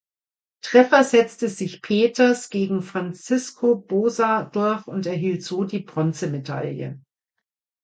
Treffer 0.63 1.03
setzte 1.03 1.47
sich 1.47 1.83
Peeters 1.83 2.49
gegen 2.49 2.81
Francisco 2.81 3.75
Boza 3.75 4.45
durch 4.45 4.87
und 4.87 5.05
erhielt 5.05 5.43
so 5.43 5.63
die 5.63 5.81
Bronzemedaille. 5.81 6.99